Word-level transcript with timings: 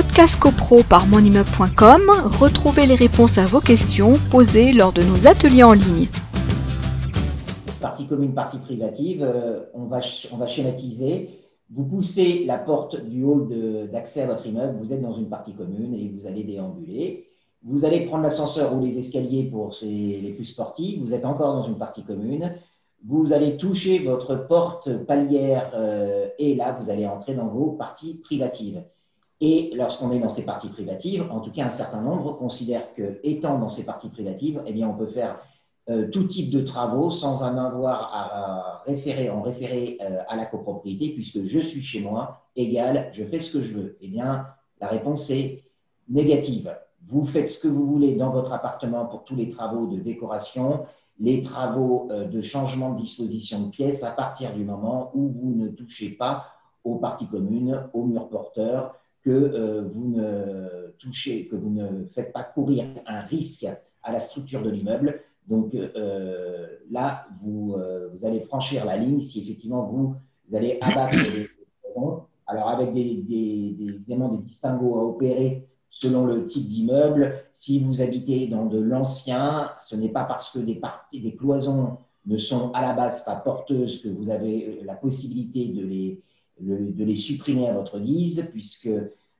Podcast 0.00 0.38
CoPro 0.38 0.84
par 0.88 1.08
monimmeuble.com, 1.08 2.02
retrouvez 2.38 2.86
les 2.86 2.94
réponses 2.94 3.36
à 3.36 3.46
vos 3.46 3.58
questions 3.58 4.14
posées 4.30 4.72
lors 4.72 4.92
de 4.92 5.02
nos 5.02 5.26
ateliers 5.26 5.64
en 5.64 5.72
ligne. 5.72 6.06
Partie 7.80 8.06
commune, 8.06 8.32
partie 8.32 8.58
privative, 8.58 9.24
euh, 9.24 9.64
on, 9.74 9.86
va, 9.86 9.98
on 10.30 10.36
va 10.36 10.46
schématiser. 10.46 11.30
Vous 11.68 11.82
poussez 11.82 12.44
la 12.44 12.58
porte 12.58 12.94
du 13.06 13.24
hall 13.24 13.48
d'accès 13.90 14.22
à 14.22 14.28
votre 14.28 14.46
immeuble, 14.46 14.78
vous 14.80 14.92
êtes 14.92 15.02
dans 15.02 15.16
une 15.16 15.28
partie 15.28 15.52
commune 15.52 15.92
et 15.94 16.08
vous 16.16 16.28
allez 16.28 16.44
déambuler. 16.44 17.26
Vous 17.64 17.84
allez 17.84 18.02
prendre 18.02 18.22
l'ascenseur 18.22 18.76
ou 18.76 18.80
les 18.80 19.00
escaliers 19.00 19.50
pour 19.50 19.74
les 19.82 20.32
plus 20.36 20.46
sportifs, 20.46 21.00
vous 21.00 21.12
êtes 21.12 21.24
encore 21.24 21.54
dans 21.54 21.64
une 21.66 21.76
partie 21.76 22.04
commune. 22.04 22.54
Vous 23.04 23.32
allez 23.32 23.56
toucher 23.56 23.98
votre 23.98 24.36
porte 24.36 24.96
palière 25.06 25.72
euh, 25.74 26.28
et 26.38 26.54
là, 26.54 26.78
vous 26.80 26.88
allez 26.88 27.08
entrer 27.08 27.34
dans 27.34 27.48
vos 27.48 27.72
parties 27.72 28.20
privatives. 28.22 28.80
Et 29.40 29.70
lorsqu'on 29.74 30.10
est 30.10 30.18
dans 30.18 30.28
ces 30.28 30.44
parties 30.44 30.68
privatives, 30.68 31.24
en 31.30 31.40
tout 31.40 31.52
cas 31.52 31.66
un 31.66 31.70
certain 31.70 32.02
nombre 32.02 32.36
considèrent 32.36 32.92
que, 32.94 33.20
étant 33.22 33.58
dans 33.58 33.70
ces 33.70 33.84
parties 33.84 34.08
privatives, 34.08 34.62
eh 34.66 34.72
bien, 34.72 34.88
on 34.88 34.94
peut 34.94 35.06
faire 35.06 35.38
euh, 35.90 36.08
tout 36.10 36.24
type 36.24 36.50
de 36.50 36.60
travaux 36.60 37.10
sans 37.10 37.42
en 37.42 37.56
avoir 37.56 38.10
à, 38.12 38.82
référer, 38.84 39.30
en 39.30 39.40
référer 39.40 39.96
euh, 40.02 40.18
à 40.28 40.36
la 40.36 40.44
copropriété, 40.44 41.10
puisque 41.14 41.44
je 41.44 41.60
suis 41.60 41.82
chez 41.82 42.00
moi, 42.00 42.42
égal, 42.56 43.10
je 43.12 43.24
fais 43.24 43.40
ce 43.40 43.52
que 43.56 43.64
je 43.64 43.74
veux. 43.74 43.96
Eh 44.00 44.08
bien, 44.08 44.46
la 44.80 44.88
réponse 44.88 45.30
est 45.30 45.62
négative. 46.08 46.76
Vous 47.06 47.24
faites 47.24 47.48
ce 47.48 47.60
que 47.60 47.68
vous 47.68 47.86
voulez 47.86 48.16
dans 48.16 48.30
votre 48.30 48.52
appartement 48.52 49.06
pour 49.06 49.24
tous 49.24 49.36
les 49.36 49.48
travaux 49.50 49.86
de 49.86 49.98
décoration, 49.98 50.84
les 51.20 51.42
travaux 51.42 52.08
euh, 52.10 52.24
de 52.24 52.42
changement 52.42 52.92
de 52.92 53.00
disposition 53.00 53.62
de 53.62 53.70
pièces 53.70 54.02
à 54.02 54.10
partir 54.10 54.52
du 54.52 54.64
moment 54.64 55.10
où 55.14 55.28
vous 55.28 55.54
ne 55.54 55.68
touchez 55.68 56.10
pas 56.10 56.46
aux 56.84 56.96
parties 56.96 57.28
communes, 57.28 57.88
aux 57.92 58.04
murs 58.04 58.28
porteurs, 58.28 58.94
que 59.22 59.30
euh, 59.30 59.82
vous 59.92 60.08
ne 60.08 60.92
touchez, 60.98 61.46
que 61.46 61.56
vous 61.56 61.70
ne 61.70 62.04
faites 62.06 62.32
pas 62.32 62.44
courir 62.44 62.84
un 63.06 63.20
risque 63.22 63.66
à 64.02 64.12
la 64.12 64.20
structure 64.20 64.62
de 64.62 64.70
l'immeuble. 64.70 65.20
Donc 65.46 65.74
euh, 65.74 66.66
là, 66.90 67.26
vous, 67.42 67.76
vous, 68.12 68.24
allez 68.24 68.40
franchir 68.40 68.84
la 68.84 68.96
ligne 68.96 69.20
si 69.20 69.42
effectivement 69.42 69.86
vous, 69.86 70.14
allez 70.54 70.78
abattre 70.80 71.16
les 71.16 71.48
maisons. 71.84 72.22
Alors 72.46 72.68
avec 72.68 72.94
évidemment 72.96 74.28
des 74.28 74.42
distinguos 74.42 74.98
à 74.98 75.04
opérer 75.04 75.68
selon 75.90 76.26
le 76.26 76.44
type 76.44 76.66
d'immeuble. 76.66 77.34
Si 77.52 77.80
vous 77.80 78.02
habitez 78.02 78.46
dans 78.46 78.66
de 78.66 78.78
l'ancien, 78.78 79.70
ce 79.86 79.96
n'est 79.96 80.10
pas 80.10 80.24
parce 80.24 80.50
que 80.50 80.58
des 80.58 81.36
cloisons 81.36 81.98
ne 82.26 82.36
sont 82.36 82.70
à 82.72 82.82
la 82.82 82.92
base 82.92 83.24
pas 83.24 83.36
porteuses 83.36 84.02
que 84.02 84.08
vous 84.08 84.30
avez 84.30 84.80
la 84.84 84.94
possibilité 84.94 85.66
de 85.66 85.82
les, 85.84 86.20
de 86.60 87.04
les 87.04 87.16
supprimer 87.16 87.68
à 87.68 87.72
votre 87.72 87.98
guise, 87.98 88.48
puisque, 88.52 88.90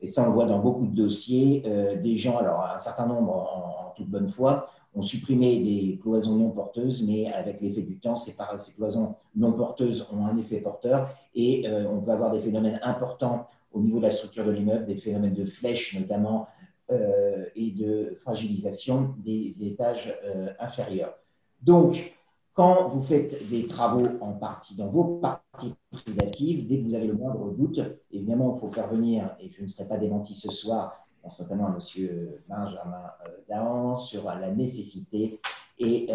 et 0.00 0.06
ça 0.06 0.24
on 0.24 0.26
le 0.26 0.32
voit 0.32 0.46
dans 0.46 0.58
beaucoup 0.58 0.86
de 0.86 0.94
dossiers, 0.94 1.62
euh, 1.66 2.00
des 2.00 2.16
gens, 2.16 2.38
alors 2.38 2.64
un 2.74 2.78
certain 2.78 3.06
nombre 3.06 3.32
en, 3.32 3.92
toute 3.94 4.08
bonne 4.08 4.30
foi, 4.30 4.70
ont 4.94 5.02
supprimé 5.02 5.60
des 5.60 5.98
cloisons 6.02 6.36
non 6.36 6.50
porteuses, 6.50 7.04
mais 7.06 7.30
avec 7.32 7.60
l'effet 7.60 7.82
du 7.82 7.98
temps, 7.98 8.16
ces, 8.16 8.34
cloisons 8.74 9.16
non 9.36 9.52
porteuses 9.52 10.06
ont 10.12 10.26
un 10.26 10.36
effet 10.36 10.60
porteur 10.60 11.10
et 11.34 11.66
euh, 11.66 11.86
on 11.90 12.00
peut 12.00 12.10
avoir 12.10 12.32
des 12.32 12.40
phénomènes 12.40 12.80
importants 12.82 13.48
au 13.72 13.80
niveau 13.80 13.98
de 13.98 14.04
la 14.04 14.10
structure 14.10 14.44
de 14.44 14.50
l'immeuble, 14.50 14.86
des 14.86 14.96
phénomènes 14.96 15.34
de 15.34 15.44
flèche 15.44 15.98
notamment 15.98 16.48
euh, 16.90 17.44
et 17.54 17.70
de 17.70 18.18
fragilisation 18.22 19.14
des 19.18 19.64
étages 19.64 20.14
inférieurs. 20.58 21.14
Donc, 21.62 22.14
quand 22.54 22.90
vous 22.90 23.02
faites 23.02 23.48
des 23.48 23.66
travaux 23.66 24.06
en 24.20 24.32
partie, 24.32 24.76
dans 24.76 24.88
vos 24.88 25.18
parties 25.18 25.74
privatives, 25.90 26.66
dès 26.66 26.80
que 26.80 26.88
vous 26.88 26.94
avez 26.94 27.06
le 27.06 27.14
moindre 27.14 27.50
doute, 27.52 27.80
évidemment, 28.10 28.54
il 28.56 28.60
faut 28.60 28.72
faire 28.72 28.88
venir, 28.88 29.34
et 29.40 29.50
je 29.50 29.62
ne 29.62 29.68
serai 29.68 29.86
pas 29.86 29.96
démenti 29.96 30.34
ce 30.34 30.50
soir, 30.50 31.06
notamment 31.38 31.66
à 31.66 31.70
M. 31.70 32.08
Benjamin 32.48 33.04
euh, 33.26 33.30
Dahan, 33.48 33.96
sur 33.96 34.24
la 34.24 34.50
nécessité 34.50 35.40
et 35.78 36.08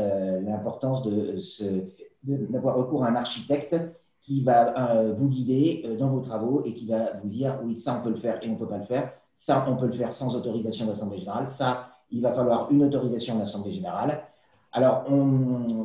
l'importance 0.45 1.07
d'avoir 2.23 2.75
recours 2.75 3.03
à 3.03 3.09
un 3.09 3.15
architecte 3.15 3.75
qui 4.27 4.43
va 4.43 4.91
euh, 4.91 5.13
vous 5.13 5.29
guider 5.29 5.83
euh, 5.85 5.95
dans 5.95 6.09
vos 6.09 6.19
travaux 6.19 6.61
et 6.65 6.73
qui 6.73 6.85
va 6.85 7.13
vous 7.23 7.29
dire 7.29 7.59
oui, 7.63 7.77
ça 7.77 7.97
on 7.97 8.03
peut 8.03 8.09
le 8.09 8.17
faire 8.17 8.43
et 8.43 8.49
on 8.49 8.53
ne 8.53 8.57
peut 8.57 8.67
pas 8.67 8.77
le 8.77 8.85
faire. 8.85 9.13
Ça, 9.37 9.65
on 9.69 9.77
peut 9.77 9.85
le 9.85 9.93
faire 9.93 10.11
sans 10.11 10.35
autorisation 10.35 10.85
d'Assemblée 10.85 11.19
générale. 11.19 11.47
Ça, 11.47 11.91
il 12.11 12.21
va 12.21 12.33
falloir 12.33 12.69
une 12.71 12.83
autorisation 12.83 13.37
d'Assemblée 13.37 13.71
générale. 13.71 14.21
Alors, 14.77 15.05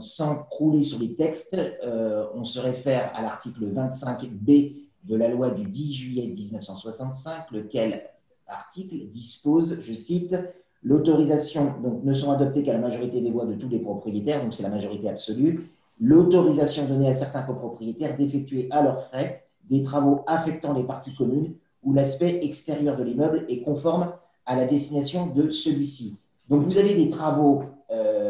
sans 0.02 0.42
crouler 0.50 0.82
sur 0.82 0.98
les 0.98 1.14
textes, 1.14 1.56
euh, 1.82 2.26
on 2.34 2.44
se 2.44 2.60
réfère 2.60 3.10
à 3.14 3.22
l'article 3.22 3.64
25b 3.64 4.74
de 5.04 5.16
la 5.16 5.28
loi 5.28 5.48
du 5.48 5.64
10 5.64 5.94
juillet 5.94 6.26
1965, 6.26 7.52
lequel 7.52 8.02
article 8.46 8.96
dispose, 9.10 9.78
je 9.80 9.94
cite, 9.94 10.36
l'autorisation 10.82 11.72
donc 11.82 12.04
ne 12.04 12.12
sont 12.12 12.32
adoptées 12.32 12.62
qu'à 12.62 12.74
la 12.74 12.80
majorité 12.80 13.22
des 13.22 13.30
voix 13.30 13.46
de 13.46 13.54
tous 13.54 13.70
les 13.70 13.78
propriétaires, 13.78 14.42
donc 14.42 14.52
c'est 14.52 14.62
la 14.62 14.68
majorité 14.68 15.08
absolue, 15.08 15.70
l'autorisation 15.98 16.84
donnée 16.84 17.08
à 17.08 17.14
certains 17.14 17.44
copropriétaires 17.44 18.14
d'effectuer 18.18 18.68
à 18.70 18.82
leurs 18.82 19.06
frais 19.06 19.46
des 19.70 19.82
travaux 19.82 20.22
affectant 20.26 20.74
les 20.74 20.84
parties 20.84 21.14
communes 21.14 21.54
où 21.82 21.94
l'aspect 21.94 22.40
extérieur 22.44 22.98
de 22.98 23.04
l'immeuble 23.04 23.46
est 23.48 23.62
conforme 23.62 24.12
à 24.44 24.54
la 24.54 24.66
destination 24.66 25.28
de 25.28 25.50
celui-ci. 25.50 26.18
Donc 26.50 26.64
vous 26.64 26.76
avez 26.76 26.94
des 26.94 27.08
travaux 27.08 27.62
euh, 27.90 28.22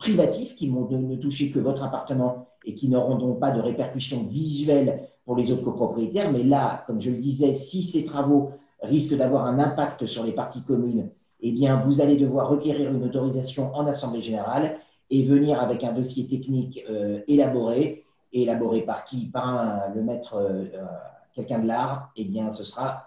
privatifs 0.00 0.56
qui 0.56 0.68
vont 0.68 0.88
ne 0.90 1.16
toucher 1.16 1.52
que 1.52 1.60
votre 1.60 1.84
appartement 1.84 2.48
et 2.64 2.74
qui 2.74 2.88
n'auront 2.88 3.16
donc 3.16 3.38
pas 3.38 3.52
de 3.52 3.60
répercussions 3.60 4.24
visuelles 4.24 5.08
pour 5.24 5.36
les 5.36 5.52
autres 5.52 5.62
copropriétaires. 5.62 6.32
Mais 6.32 6.42
là, 6.42 6.82
comme 6.86 7.00
je 7.00 7.10
le 7.10 7.18
disais, 7.18 7.54
si 7.54 7.84
ces 7.84 8.04
travaux 8.04 8.50
risquent 8.82 9.16
d'avoir 9.16 9.44
un 9.46 9.58
impact 9.58 10.06
sur 10.06 10.24
les 10.24 10.32
parties 10.32 10.64
communes, 10.64 11.10
eh 11.42 11.52
bien, 11.52 11.82
vous 11.84 12.00
allez 12.00 12.16
devoir 12.16 12.48
requérir 12.48 12.90
une 12.90 13.04
autorisation 13.04 13.74
en 13.74 13.86
Assemblée 13.86 14.22
générale 14.22 14.78
et 15.10 15.24
venir 15.24 15.60
avec 15.60 15.84
un 15.84 15.92
dossier 15.92 16.26
technique 16.26 16.84
euh, 16.90 17.20
élaboré, 17.28 18.04
élaboré 18.32 18.82
par 18.82 19.04
qui? 19.04 19.26
Par 19.26 19.90
le 19.94 20.02
maître, 20.02 20.34
euh, 20.34 20.64
euh, 20.74 20.86
quelqu'un 21.34 21.58
de 21.60 21.66
l'art, 21.66 22.10
eh 22.16 22.24
bien, 22.24 22.50
ce 22.50 22.64
sera 22.64 23.04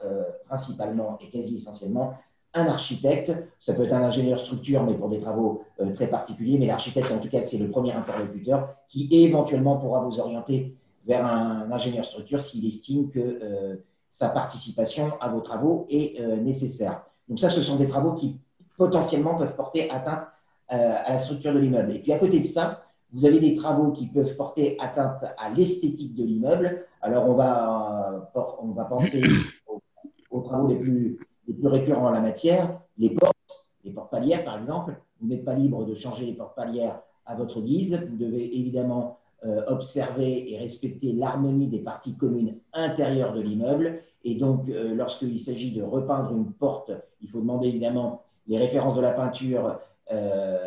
principalement 0.47 1.17
et 1.21 1.29
quasi 1.29 1.55
essentiellement 1.55 2.13
un 2.53 2.68
architecte. 2.68 3.31
Ça 3.59 3.74
peut 3.74 3.84
être 3.84 3.94
un 3.94 4.03
ingénieur 4.03 4.40
structure, 4.40 4.84
mais 4.84 4.94
pour 4.94 5.09
des 5.09 5.19
travaux 5.19 5.64
très 5.94 6.08
particuliers. 6.08 6.58
Mais 6.59 6.68
l'architecte, 6.68 7.12
en 7.12 7.19
tout 7.19 7.30
cas, 7.30 7.41
c'est 7.41 7.58
le 7.58 7.69
premier 7.69 7.94
interlocuteur 7.94 8.75
qui 8.88 9.08
éventuellement 9.12 9.78
pourra 9.78 10.02
vous 10.02 10.19
orienter 10.19 10.75
vers 11.06 11.25
un 11.25 11.72
ingénieur 11.72 12.06
structure 12.06 12.41
s'il 12.41 12.68
estime 12.68 13.09
que 13.09 13.81
sa 14.09 14.30
participation 14.30 15.14
à 15.19 15.30
vos 15.30 15.41
travaux 15.41 15.88
est 15.90 16.19
nécessaire. 16.41 17.03
Donc 17.28 17.40
ça, 17.40 17.50
ce 17.50 17.62
sont 17.62 17.78
des 17.78 17.88
travaux 17.88 18.14
qui 18.14 18.40
potentiellement 18.78 19.35
peuvent 19.35 19.56
porter 19.56 19.90
atteinte 19.90 20.28
euh, 20.72 20.96
à 21.06 21.14
la 21.14 21.20
structure 21.20 21.53
de 21.53 21.59
l'immeuble. 21.59 21.91
Et 21.94 22.00
puis 22.00 22.14
à 22.14 22.20
côté 22.20 22.40
de 22.40 22.46
ça, 22.46 22.84
vous 23.12 23.25
avez 23.25 23.40
des 23.40 23.56
travaux 23.56 23.91
qui 23.91 24.08
peuvent 24.08 24.35
porter 24.35 24.75
atteinte 24.80 25.24
à 25.38 25.50
l'esthétique 25.52 26.16
de 26.16 26.24
l'immeuble. 26.24 26.85
Alors 27.02 27.30
on 27.30 27.34
va, 27.34 28.25
euh, 28.35 28.41
on 28.62 28.72
va 28.72 28.85
penser 28.85 29.22
aux, 30.31 30.41
travaux 30.41 30.68
les 30.68 30.78
plus, 30.78 31.20
les 31.47 31.53
plus 31.53 31.67
récurrents 31.67 32.07
en 32.07 32.11
la 32.11 32.21
matière, 32.21 32.79
les 32.97 33.09
portes, 33.09 33.35
les 33.83 33.91
portes 33.91 34.11
palières 34.11 34.43
par 34.43 34.57
exemple. 34.57 34.95
Vous 35.21 35.27
n'êtes 35.27 35.45
pas 35.45 35.53
libre 35.53 35.85
de 35.85 35.95
changer 35.95 36.25
les 36.25 36.33
portes 36.33 36.55
palières 36.55 36.99
à 37.25 37.35
votre 37.35 37.61
guise. 37.61 37.99
Vous 38.09 38.17
devez 38.17 38.57
évidemment 38.57 39.17
euh, 39.45 39.63
observer 39.67 40.51
et 40.51 40.57
respecter 40.57 41.13
l'harmonie 41.13 41.67
des 41.67 41.79
parties 41.79 42.15
communes 42.15 42.57
intérieures 42.73 43.33
de 43.33 43.41
l'immeuble. 43.41 44.01
Et 44.25 44.35
donc, 44.35 44.67
lorsqu'il 44.69 45.41
s'agit 45.41 45.73
de 45.73 45.83
repeindre 45.83 46.31
une 46.31 46.53
porte, 46.53 46.91
il 47.21 47.29
faut 47.29 47.41
demander 47.41 47.67
évidemment 47.67 48.21
les 48.47 48.57
références 48.57 48.95
de 48.95 49.01
la 49.01 49.11
peinture 49.11 49.79
euh, 50.11 50.57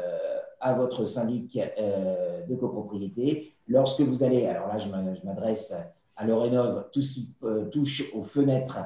à 0.61 0.73
votre 0.73 1.05
syndic 1.05 1.59
euh, 1.79 2.45
de 2.47 2.55
copropriété. 2.57 3.53
Lorsque 3.69 4.01
vous 4.01 4.25
allez, 4.25 4.47
alors 4.47 4.69
là 4.69 4.79
je 4.79 4.89
m'adresse 4.89 5.75
à 6.17 6.27
Lorénov, 6.27 6.87
tout 6.93 7.03
ce 7.03 7.13
qui 7.13 7.35
euh, 7.45 7.67
touche 7.67 8.11
aux 8.15 8.25
fenêtres, 8.25 8.79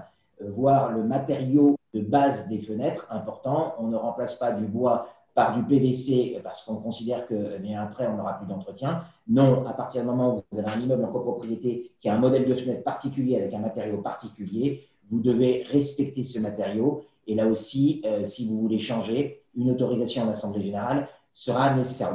voir 0.48 0.92
le 0.92 1.02
matériau 1.04 1.76
de 1.94 2.00
base 2.00 2.48
des 2.48 2.58
fenêtres, 2.58 3.06
important. 3.10 3.74
On 3.78 3.88
ne 3.88 3.96
remplace 3.96 4.36
pas 4.36 4.52
du 4.52 4.64
bois 4.64 5.08
par 5.34 5.56
du 5.56 5.62
PVC 5.62 6.40
parce 6.42 6.64
qu'on 6.64 6.76
considère 6.76 7.26
que 7.26 7.34
eh 7.62 7.74
après 7.76 8.06
on 8.06 8.16
n'aura 8.16 8.34
plus 8.34 8.46
d'entretien. 8.46 9.02
Non, 9.28 9.66
à 9.66 9.72
partir 9.72 10.02
du 10.02 10.06
moment 10.06 10.36
où 10.36 10.42
vous 10.50 10.58
avez 10.58 10.70
un 10.70 10.80
immeuble 10.80 11.04
en 11.04 11.12
copropriété 11.12 11.92
qui 12.00 12.08
a 12.08 12.14
un 12.14 12.18
modèle 12.18 12.48
de 12.48 12.54
fenêtre 12.54 12.82
particulier 12.82 13.36
avec 13.36 13.54
un 13.54 13.60
matériau 13.60 13.98
particulier, 13.98 14.86
vous 15.10 15.20
devez 15.20 15.64
respecter 15.70 16.24
ce 16.24 16.38
matériau. 16.38 17.04
Et 17.26 17.34
là 17.34 17.46
aussi, 17.46 18.02
si 18.24 18.48
vous 18.48 18.60
voulez 18.60 18.78
changer, 18.78 19.42
une 19.56 19.70
autorisation 19.70 20.24
en 20.24 20.28
Assemblée 20.28 20.62
générale 20.62 21.08
sera 21.32 21.74
nécessaire. 21.74 22.14